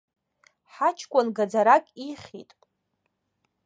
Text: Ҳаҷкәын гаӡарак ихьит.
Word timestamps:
Ҳаҷкәын 0.73 1.27
гаӡарак 1.37 1.85
ихьит. 2.09 2.49